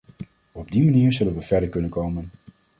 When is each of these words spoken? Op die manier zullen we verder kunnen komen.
Op 0.51 0.71
die 0.71 0.83
manier 0.83 1.11
zullen 1.13 1.33
we 1.33 1.41
verder 1.41 1.69
kunnen 1.69 1.89
komen. 1.89 2.29